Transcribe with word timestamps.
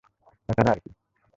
তাছাড়া 0.49 0.71
আর 0.71 0.79
কি? 0.83 0.89